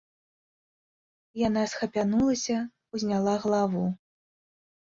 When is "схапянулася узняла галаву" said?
1.73-3.85